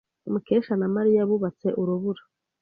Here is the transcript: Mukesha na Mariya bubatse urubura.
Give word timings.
Mukesha 0.31 0.73
na 0.77 0.87
Mariya 0.95 1.27
bubatse 1.29 1.67
urubura. 1.81 2.21